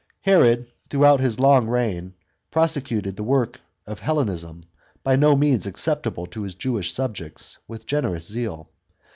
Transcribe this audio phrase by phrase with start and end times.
[0.21, 2.15] Herod, throughout his long reign,
[2.49, 4.63] prosecuted th§ work of Hellenism,
[5.03, 8.67] by no means acceptable to his Jewish subjects, with generous zeal.